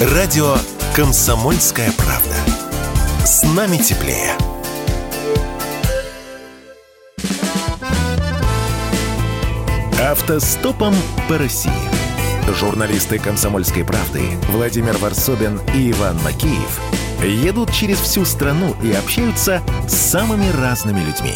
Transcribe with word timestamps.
Радио 0.00 0.56
«Комсомольская 0.96 1.92
правда». 1.92 2.34
С 3.22 3.42
нами 3.54 3.76
теплее. 3.76 4.34
Автостопом 10.00 10.94
по 11.28 11.36
России. 11.36 11.70
Журналисты 12.58 13.18
«Комсомольской 13.18 13.84
правды» 13.84 14.22
Владимир 14.48 14.96
Варсобин 14.96 15.60
и 15.74 15.90
Иван 15.90 16.16
Макеев 16.22 16.80
едут 17.22 17.70
через 17.70 17.98
всю 17.98 18.24
страну 18.24 18.74
и 18.82 18.92
общаются 18.92 19.62
с 19.86 19.92
самыми 19.92 20.50
разными 20.50 21.00
людьми. 21.00 21.34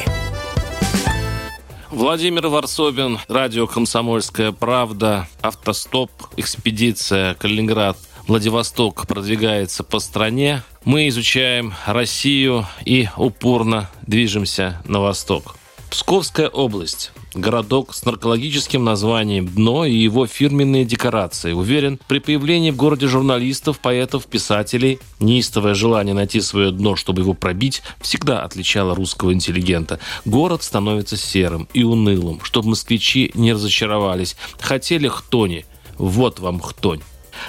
Владимир 1.91 2.49
Варсобин, 2.49 3.19
радио 3.29 3.67
«Комсомольская 3.67 4.53
правда», 4.53 5.29
автостоп, 5.43 6.11
экспедиция 6.39 7.35
Калининград, 7.35 7.99
Владивосток 8.27 9.07
продвигается 9.07 9.85
по 9.85 9.99
стране. 9.99 10.63
Мы 10.85 11.09
изучаем 11.09 11.75
Россию 11.85 12.67
и 12.87 13.07
упорно 13.19 13.91
движемся 14.07 14.83
на 14.87 15.01
восток. 15.01 15.57
Псковская 15.91 16.49
область. 16.49 17.13
Городок 17.35 17.95
с 17.95 18.05
наркологическим 18.05 18.83
названием 18.83 19.47
«Дно» 19.47 19.85
и 19.85 19.93
его 19.93 20.27
фирменные 20.27 20.87
декорации. 20.87 21.53
Уверен, 21.53 22.01
при 22.09 22.19
появлении 22.19 22.71
в 22.71 22.77
городе 22.77 23.09
журналистов, 23.09 23.79
поэтов, 23.79 24.25
писателей, 24.27 25.01
неистовое 25.21 25.75
желание 25.75 26.15
найти 26.15 26.41
свое 26.41 26.71
дно, 26.71 26.97
чтобы 26.97 27.23
его 27.23 27.35
пробить, 27.35 27.83
всегда 28.01 28.43
отличало 28.43 28.95
русского 28.95 29.35
интеллигента. 29.35 29.99
Город 30.25 30.63
становится 30.63 31.17
серым 31.19 31.69
и 31.75 31.83
унылым, 31.83 32.41
чтобы 32.43 32.71
москвичи 32.71 33.33
не 33.35 33.53
разочаровались. 33.53 34.37
Хотели 34.61 35.09
хтони. 35.09 35.67
Вот 35.99 36.41
вам 36.41 36.61
хтонь. 36.61 37.03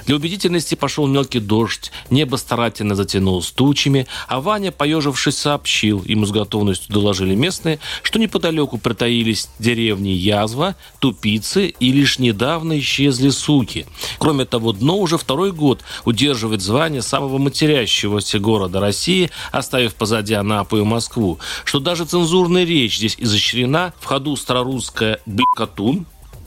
Для 0.06 0.16
убедительности 0.16 0.76
пошел 0.76 1.08
мелкий 1.08 1.40
дождь, 1.40 1.92
небо 2.10 2.36
старательно 2.36 2.96
затянулось 2.96 3.52
тучами, 3.52 4.08
а 4.28 4.42
Ваня, 4.42 4.72
поежившись, 4.72 5.38
сообщил, 5.38 6.04
ему 6.06 6.26
с 6.26 6.32
готовностью 6.32 6.94
доложили 6.94 7.36
местные, 7.36 7.80
что 8.04 8.20
неподалеку 8.20 8.78
притаились 8.78 9.50
деревни 9.60 10.10
Язва, 10.10 10.76
Тупицы 11.00 11.68
и 11.68 11.92
лишь 11.92 12.20
недавно 12.20 12.80
исчезли 12.80 13.30
суки. 13.30 13.86
Кроме 14.20 14.46
того, 14.46 14.74
дно 14.74 14.98
уже 14.98 15.18
второй 15.18 15.52
год 15.52 15.84
удерживает 16.04 16.62
звание 16.62 17.02
самого 17.02 17.38
матерящегося 17.38 18.40
города 18.40 18.80
России, 18.80 19.32
оставив 19.52 19.96
позади 19.96 20.34
Анапу 20.34 20.78
и 20.78 20.84
Москву, 20.84 21.40
что 21.64 21.80
даже 21.80 22.06
цензурная 22.06 22.66
речь 22.66 22.98
здесь 22.98 23.16
изощрена, 23.18 23.94
в 24.00 24.06
ходу 24.06 24.36
старорусская 24.36 25.20
«бликатун», 25.26 26.06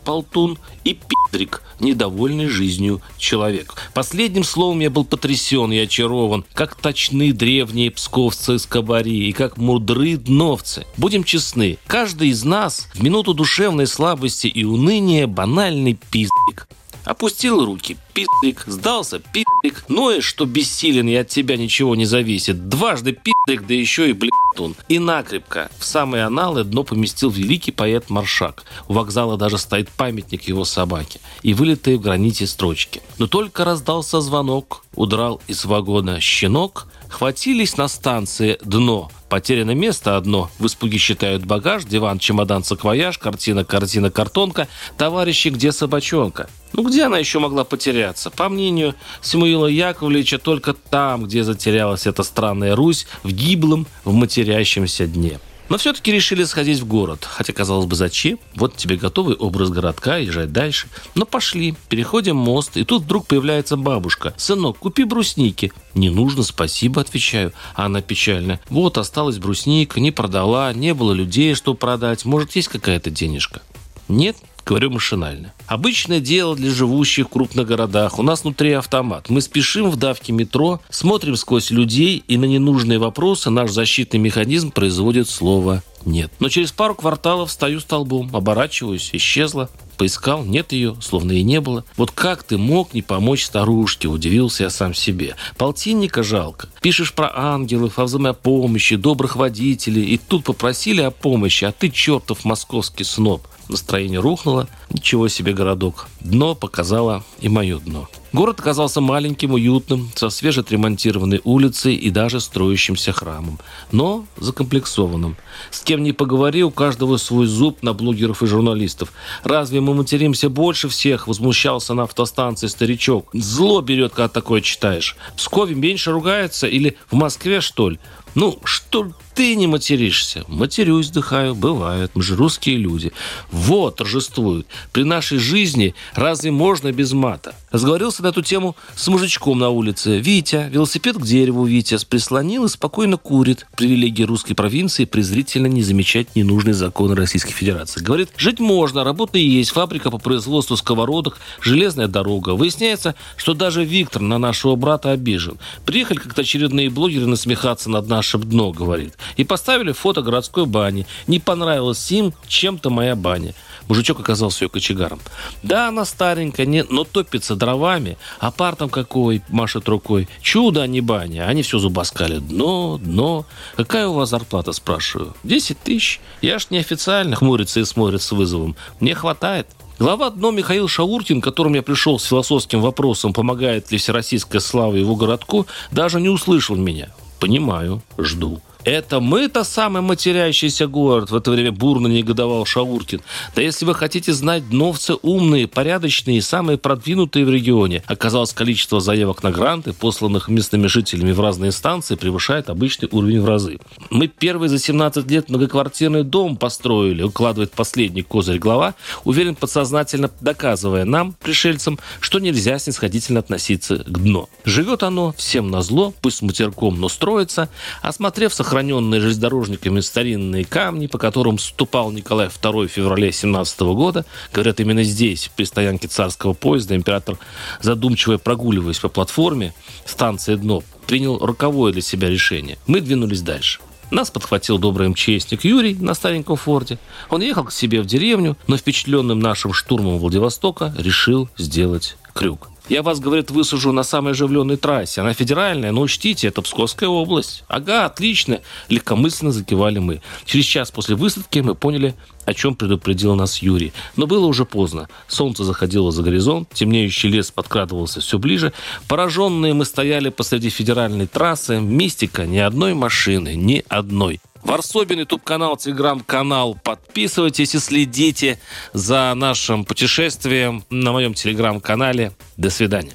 полтун 0.09 0.57
и 0.85 0.95
пидрик, 0.95 1.63
недовольный 1.81 2.47
жизнью 2.47 3.03
человек. 3.19 3.75
Последним 3.93 4.43
словом 4.43 4.81
я 4.81 4.89
был 4.89 5.05
потрясен 5.05 5.71
и 5.71 5.77
очарован, 5.77 6.47
как 6.55 6.77
точны 6.77 7.35
древние 7.35 7.91
псковцы 7.91 8.55
из 8.55 8.65
Кабари 8.65 9.29
и 9.29 9.33
как 9.33 9.59
мудры 9.59 10.17
дновцы. 10.17 10.87
Будем 10.97 11.25
честны, 11.25 11.77
каждый 11.87 12.31
из 12.31 12.43
нас 12.43 12.89
в 12.95 13.03
минуту 13.03 13.35
душевной 13.35 13.87
слабости 13.87 14.47
и 14.47 14.65
уныния 14.65 15.27
банальный 15.27 15.99
пиздик. 16.11 16.69
Опустил 17.05 17.65
руки, 17.65 17.99
пиздик, 18.15 18.65
сдался, 18.67 19.19
пиздик, 19.19 19.85
ноешь, 19.89 20.25
что 20.25 20.47
бессилен 20.47 21.09
и 21.09 21.15
от 21.15 21.29
тебя 21.29 21.59
ничего 21.59 21.95
не 21.97 22.07
зависит. 22.07 22.71
Дважды 22.71 23.13
пиздик, 23.13 23.38
да 23.57 23.75
еще 23.75 24.11
и 24.11 24.13
блядун. 24.13 24.75
И 24.89 24.99
накрепко 24.99 25.71
в 25.79 25.85
самые 25.85 26.25
аналы 26.25 26.65
дно 26.65 26.85
поместил 26.85 27.31
великий 27.31 27.73
поэт 27.73 28.11
Маршак. 28.11 28.65
У 28.89 28.93
вокзала 28.93 29.37
даже 29.37 29.59
стоит 29.59 29.89
памятник 29.89 30.43
его 30.45 30.65
собаке 30.65 31.21
и 31.43 31.55
вылитые 31.55 31.97
в 31.97 32.01
граните 32.01 32.47
строчки. 32.47 33.01
Но 33.19 33.27
только 33.27 33.65
раздался 33.65 34.21
звонок, 34.21 34.85
удрал 34.95 35.41
из 35.47 35.65
вагона 35.65 36.21
щенок, 36.21 36.89
хватились 37.09 37.77
на 37.77 37.89
станции 37.89 38.59
дно– 38.63 39.11
Потеряно 39.29 39.73
место 39.73 40.17
одно. 40.17 40.51
В 40.59 40.67
испуге 40.67 40.97
считают 40.97 41.45
багаж, 41.45 41.85
диван, 41.85 42.19
чемодан, 42.19 42.65
саквояж, 42.65 43.19
картина, 43.19 43.65
картина, 43.65 44.11
картонка. 44.11 44.69
Товарищи, 44.97 45.49
где 45.49 45.71
собачонка? 45.71 46.49
Ну, 46.73 46.83
где 46.83 47.05
она 47.05 47.19
еще 47.19 47.39
могла 47.39 47.65
потеряться? 47.65 48.31
По 48.31 48.49
мнению 48.49 48.95
Самуила 49.21 49.67
Яковлевича, 49.67 50.39
только 50.39 50.73
там, 50.73 51.25
где 51.25 51.45
затерялась 51.45 52.07
эта 52.07 52.23
странная 52.23 52.75
Русь, 52.75 53.07
в 53.23 53.31
гиблом, 53.31 53.87
в 54.05 54.15
матерящемся 54.15 55.07
дне. 55.07 55.39
Но 55.69 55.77
все-таки 55.77 56.13
решили 56.13 56.45
сходить 56.45 56.81
в 56.81 56.87
город. 56.87 57.25
Хотя, 57.25 57.53
казалось 57.53 57.87
бы, 57.87 57.95
зачем? 57.95 58.39
Вот 58.55 58.77
тебе 58.77 58.97
готовый 58.97 59.37
образ 59.37 59.71
городка, 59.71 60.17
езжать 60.17 60.53
дальше. 60.53 60.89
Но 61.15 61.27
пошли, 61.27 61.75
переходим 61.89 62.37
мост, 62.37 62.77
и 62.77 62.85
тут 62.85 63.03
вдруг 63.03 63.27
появляется 63.27 63.77
бабушка. 63.77 64.35
«Сынок, 64.37 64.79
купи 64.79 65.05
брусники». 65.05 65.73
«Не 65.95 66.11
нужно, 66.11 66.43
спасибо», 66.43 67.01
отвечаю. 67.01 67.53
А 67.75 67.87
она 67.87 68.01
печально. 68.01 68.61
«Вот, 68.71 68.99
осталась 68.99 69.39
брусника, 69.39 70.01
не 70.01 70.11
продала, 70.11 70.73
не 70.73 70.95
было 70.95 71.13
людей, 71.13 71.55
что 71.55 71.75
продать. 71.75 72.25
Может, 72.25 72.57
есть 72.57 72.69
какая-то 72.69 73.11
денежка?» 73.11 73.63
«Нет, 74.09 74.37
Говорю 74.69 74.91
машинально. 74.91 75.55
Обычное 75.67 76.21
дело 76.21 76.55
для 76.55 76.71
живущих 76.71 77.29
в 77.29 77.31
крупных 77.31 77.67
городах. 77.67 78.19
У 78.19 78.23
нас 78.23 78.43
внутри 78.43 78.73
автомат. 78.73 79.31
Мы 79.31 79.41
спешим 79.41 79.89
в 79.89 79.97
давке 79.97 80.31
метро, 80.35 80.83
смотрим 80.91 81.37
сквозь 81.37 81.71
людей, 81.71 82.23
и 82.29 82.37
на 82.37 82.45
ненужные 82.45 82.99
вопросы 82.99 83.49
наш 83.49 83.71
защитный 83.71 84.21
механизм 84.21 84.71
производит 84.71 85.31
слово 85.31 85.83
«нет». 86.05 86.31
Но 86.39 86.51
через 86.51 86.71
пару 86.71 86.95
кварталов 86.95 87.51
стою 87.51 87.81
столбом, 87.81 88.29
оборачиваюсь, 88.37 89.09
исчезла. 89.15 89.71
Поискал, 89.97 90.45
нет 90.45 90.73
ее, 90.73 90.97
словно 91.01 91.33
и 91.33 91.43
не 91.43 91.63
было. 91.63 91.85
Вот 91.97 92.11
как 92.11 92.43
ты 92.43 92.59
мог 92.59 92.93
не 92.93 93.01
помочь 93.01 93.47
старушке, 93.47 94.07
удивился 94.07 94.65
я 94.65 94.71
сам 94.71 94.93
себе. 94.93 95.35
Полтинника 95.57 96.23
жалко. 96.23 96.69
Пишешь 96.83 97.15
про 97.15 97.33
ангелов, 97.35 97.99
о 97.99 98.05
взаимопомощи, 98.05 98.97
добрых 98.97 99.35
водителей, 99.35 100.05
и 100.05 100.19
тут 100.19 100.45
попросили 100.45 101.01
о 101.01 101.11
помощи, 101.11 101.65
а 101.65 101.73
ты 101.73 101.89
чертов 101.89 102.45
московский 102.45 103.05
сноб. 103.05 103.49
Настроение 103.69 104.21
рухнуло. 104.21 104.58
Ничего 104.91 105.29
себе 105.29 105.53
городок. 105.53 106.09
Дно 106.21 106.55
показало 106.55 107.23
и 107.41 107.49
мое 107.49 107.79
дно. 107.79 108.09
Город 108.33 108.61
оказался 108.61 109.01
маленьким, 109.01 109.53
уютным, 109.55 110.11
со 110.15 110.29
свежеотремонтированной 110.29 111.41
улицей 111.45 111.95
и 111.95 112.11
даже 112.11 112.41
строящимся 112.41 113.13
храмом. 113.13 113.59
Но 113.91 114.27
закомплексованным. 114.37 115.37
С 115.71 115.81
кем 115.81 116.03
ни 116.03 116.13
поговори, 116.13 116.63
у 116.63 116.71
каждого 116.71 117.17
свой 117.17 117.47
зуб 117.47 117.83
на 117.83 117.95
блогеров 117.95 118.43
и 118.43 118.47
журналистов. 118.47 119.13
Разве 119.45 119.81
мы 119.81 119.95
материмся 119.95 120.51
больше 120.51 120.89
всех? 120.89 121.27
Возмущался 121.27 121.95
на 121.95 122.03
автостанции 122.03 122.67
старичок. 122.67 123.31
Зло 123.33 123.81
берет, 123.81 124.13
когда 124.13 124.29
такое 124.29 124.61
читаешь. 124.61 125.17
В 125.33 125.37
Пскове 125.37 125.75
меньше 125.75 126.11
ругается 126.11 126.67
или 126.67 126.99
в 127.11 127.15
Москве, 127.15 127.63
что 127.63 127.91
ли? 127.91 127.99
Ну, 128.35 128.59
что 128.65 129.13
ты 129.39 129.55
не 129.55 129.69
материшься? 129.69 130.45
Матерюсь, 130.49 131.07
вздыхаю, 131.07 131.55
бывает. 131.55 132.11
Мы 132.15 132.25
же 132.25 132.35
русские 132.35 132.77
люди. 132.77 133.13
Вот, 133.53 133.95
торжествуют. 133.95 134.67
При 134.91 135.05
нашей 135.05 135.39
жизни 135.39 135.95
разве 136.17 136.51
можно 136.51 136.91
без 136.91 137.13
мата? 137.13 137.55
Разговорился 137.71 138.25
на 138.25 138.29
эту 138.29 138.43
тему 138.43 138.75
с 138.97 139.07
мужичком 139.07 139.61
на 139.61 139.69
улице. 139.69 140.19
Витя, 140.19 140.69
велосипед 140.73 141.19
к 141.19 141.23
дереву 141.23 141.67
Витя, 141.67 142.05
прислонил 142.05 142.65
и 142.65 142.69
спокойно 142.69 143.17
курит. 143.17 143.69
Привилегии 143.77 144.25
русской 144.25 144.55
провинции 144.55 145.05
презрительно 145.05 145.69
не 145.69 145.85
замечать 145.85 146.35
ненужные 146.35 146.75
законы 146.75 147.15
Российской 147.15 147.53
Федерации. 147.53 148.03
Говорит, 148.03 148.31
жить 148.37 148.59
можно, 148.59 149.05
работа 149.05 149.39
есть, 149.39 149.71
фабрика 149.71 150.11
по 150.11 150.19
производству 150.19 150.77
сковородок, 150.77 151.39
железная 151.61 152.09
дорога. 152.09 152.57
Выясняется, 152.57 153.15
что 153.37 153.55
даже 153.55 153.85
Виктор 153.85 154.21
на 154.21 154.39
нашего 154.39 154.75
брата 154.75 155.13
обижен. 155.13 155.59
Приехали 155.87 156.19
как-то 156.19 156.41
очередные 156.41 156.91
блогеры 156.91 157.27
насмехаться 157.27 157.89
над 157.89 158.09
нашим 158.09 158.43
дно, 158.43 158.73
говорит 158.73 159.15
и 159.37 159.45
поставили 159.45 159.93
фото 159.93 160.23
городской 160.23 160.67
бани. 160.67 161.07
Не 161.27 161.41
понравилась 161.41 162.11
им 162.11 162.33
чем-то 162.47 162.91
моя 162.91 163.17
баня. 163.17 163.55
Мужичок 163.89 164.21
оказался 164.21 164.65
ее 164.65 164.69
кочегаром. 164.69 165.21
Да, 165.63 165.89
она 165.89 166.05
старенькая, 166.05 166.67
не, 166.67 166.85
но 166.85 167.05
топится 167.05 167.57
дровами, 167.57 168.19
а 168.39 168.51
пар 168.51 168.77
там 168.77 168.91
какой, 168.91 169.43
машет 169.49 169.89
рукой. 169.89 170.29
Чудо, 170.43 170.83
а 170.83 170.87
не 170.87 171.01
баня. 171.01 171.47
Они 171.47 171.63
все 171.63 171.79
зубоскали. 171.79 172.39
Дно, 172.39 172.99
дно. 172.99 173.47
Какая 173.77 174.09
у 174.09 174.13
вас 174.13 174.29
зарплата, 174.29 174.73
спрашиваю? 174.73 175.35
Десять 175.43 175.81
тысяч. 175.81 176.21
Я 176.43 176.59
ж 176.59 176.67
неофициально 176.71 177.37
хмурится 177.37 177.81
и 177.81 177.85
смотрит 177.85 178.21
с 178.21 178.31
вызовом. 178.33 178.77
Мне 179.01 179.15
хватает. 179.15 179.69
Глава 179.99 180.31
«Дно» 180.31 180.53
Михаил 180.53 180.87
Шауркин, 180.87 181.41
к 181.41 181.45
которому 181.45 181.75
я 181.75 181.83
пришел 181.83 182.21
с 182.21 182.25
философским 182.27 182.81
вопросом, 182.81 183.33
помогает 183.33 183.91
ли 183.91 183.99
всероссийская 183.99 184.61
слава 184.61 184.95
его 184.95 185.17
городку, 185.17 185.67
даже 185.91 186.21
не 186.21 186.29
услышал 186.29 186.77
меня. 186.77 187.09
Понимаю, 187.41 188.01
жду. 188.17 188.61
Это 188.89 189.21
мы-то 189.21 189.65
самый 189.65 190.01
матерящийся 190.01 190.87
город. 190.87 191.31
В 191.31 191.37
это 191.37 191.51
время 191.51 191.73
бурно 191.73 192.07
негодовал 192.07 192.65
Шауркин. 192.65 193.21
Да 193.55 193.61
если 193.61 193.85
вы 193.85 193.95
хотите 193.95 194.33
знать, 194.33 194.67
дновцы 194.71 195.15
умные, 195.21 195.69
порядочные 195.69 196.39
и 196.39 196.41
самые 196.41 196.79
продвинутые 196.79 197.45
в 197.45 197.51
регионе. 197.51 198.03
Оказалось, 198.07 198.55
количество 198.55 198.99
заявок 198.99 199.43
на 199.43 199.51
гранты, 199.51 199.93
посланных 199.93 200.49
местными 200.49 200.87
жителями 200.87 201.33
в 201.33 201.41
разные 201.41 201.71
станции, 201.71 202.15
превышает 202.15 202.71
обычный 202.71 203.11
уровень 203.13 203.43
в 203.43 203.45
разы. 203.47 203.79
Мы 204.09 204.27
первый 204.27 204.71
за 204.71 204.79
17 204.79 205.31
лет 205.31 205.51
многоквартирный 205.51 206.25
дом 206.25 206.57
построили, 206.57 207.23
укладывает 207.23 207.73
последний 207.73 208.23
козырь 208.23 208.59
глава, 208.59 208.95
уверен 209.25 209.55
подсознательно 209.55 210.31
доказывая 210.41 211.05
нам, 211.05 211.35
пришельцам, 211.35 211.99
что 212.21 212.39
нельзя 212.39 212.79
снисходительно 212.79 213.41
относиться 213.41 213.99
к 213.99 214.19
дну. 214.19 214.49
Живет 214.65 215.03
оно 215.03 215.35
всем 215.37 215.71
на 215.71 215.83
зло, 215.83 216.15
пусть 216.23 216.41
матерком, 216.41 216.99
но 216.99 217.11
строится, 217.11 217.69
осмотрев 218.01 218.55
сохраненные 218.79 219.21
железнодорожниками 219.21 219.99
старинные 219.99 220.65
камни, 220.65 221.09
по 221.09 221.19
которым 221.19 221.59
ступал 221.59 222.13
Николай 222.13 222.47
II 222.47 222.87
в 222.87 222.93
феврале 222.93 223.33
17 223.33 223.81
года. 223.81 224.25
Говорят, 224.53 224.79
именно 224.79 225.03
здесь, 225.03 225.51
при 225.57 225.65
стоянке 225.65 226.07
царского 226.07 226.53
поезда, 226.53 226.95
император, 226.95 227.39
задумчиво 227.81 228.39
прогуливаясь 228.39 229.01
по 229.01 229.09
платформе 229.09 229.75
станции 230.05 230.55
«Дно», 230.55 230.85
принял 231.09 231.45
роковое 231.45 231.93
для 231.93 232.03
себя 232.03 232.31
решение. 232.31 232.79
Мы 232.87 233.01
двинулись 233.01 233.43
дальше. 233.43 233.81
Нас 234.13 234.31
подхватил 234.31 234.79
добрый 234.79 235.09
МЧСник 235.09 235.65
Юрий 235.65 235.95
на 235.95 236.15
стареньком 236.15 236.55
форте. 236.55 237.01
Он 237.31 237.43
ехал 237.43 237.65
к 237.65 237.73
себе 237.73 238.01
в 238.01 238.07
деревню, 238.07 238.57
но 238.69 238.77
впечатленным 238.77 239.41
нашим 239.41 239.73
штурмом 239.73 240.19
Владивостока 240.19 240.95
решил 240.97 241.49
сделать 241.59 242.17
крюк. 242.39 242.71
Я 242.89 243.03
вас, 243.03 243.19
говорит, 243.21 243.51
высажу 243.51 243.93
на 243.93 244.03
самой 244.03 244.33
оживленной 244.33 244.77
трассе. 244.77 245.21
Она 245.21 245.35
федеральная, 245.35 245.93
но 245.93 246.01
учтите, 246.01 246.47
это 246.47 246.63
Псковская 246.63 247.09
область. 247.09 247.65
Ага, 247.69 248.07
отлично. 248.07 248.61
Легкомысленно 248.89 249.53
закивали 249.53 249.99
мы. 249.99 250.23
Через 250.47 250.65
час 250.65 250.91
после 250.91 251.17
высадки 251.17 251.59
мы 251.59 251.75
поняли, 251.75 252.15
о 252.47 252.55
чем 252.55 252.77
предупредил 252.77 253.35
нас 253.35 253.59
Юрий. 253.59 253.93
Но 254.17 254.27
было 254.27 254.47
уже 254.47 254.65
поздно. 254.65 255.09
Солнце 255.27 255.65
заходило 255.65 256.13
за 256.13 256.23
горизонт, 256.23 256.71
темнеющий 256.73 257.29
лес 257.29 257.51
подкрадывался 257.51 258.21
все 258.21 258.39
ближе. 258.39 258.73
Пораженные 259.07 259.75
мы 259.75 259.85
стояли 259.85 260.31
посреди 260.31 260.71
федеральной 260.71 261.27
трассы. 261.27 261.81
Мистика 261.81 262.47
ни 262.47 262.59
одной 262.59 262.95
машины, 262.95 263.55
ни 263.55 263.85
одной. 263.89 264.41
Варсобин, 264.63 265.21
YouTube-канал, 265.21 265.77
Телеграм-канал. 265.77 266.77
Подписывайтесь 266.83 267.75
и 267.75 267.79
следите 267.79 268.59
за 268.93 269.33
нашим 269.35 269.85
путешествием 269.85 270.85
на 270.91 271.13
моем 271.13 271.35
Телеграм-канале. 271.35 272.33
До 272.57 272.71
свидания. 272.71 273.13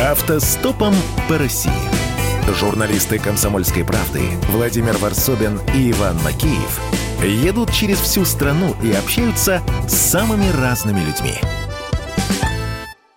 Автостопом 0.00 0.94
по 1.28 1.38
России. 1.38 1.72
Журналисты 2.58 3.18
«Комсомольской 3.18 3.84
правды» 3.84 4.20
Владимир 4.50 4.96
Варсобин 4.98 5.58
и 5.74 5.90
Иван 5.92 6.16
Макеев 6.22 6.80
едут 7.22 7.72
через 7.72 7.98
всю 8.00 8.26
страну 8.26 8.76
и 8.82 8.92
общаются 8.92 9.62
с 9.88 9.94
самыми 9.94 10.50
разными 10.50 11.00
людьми– 11.00 11.34